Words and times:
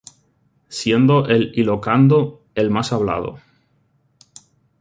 Siendo 0.67 1.27
el 1.27 1.51
ilocano 1.53 2.39
el 2.55 2.71
más 2.71 2.91
hablado. 2.91 3.37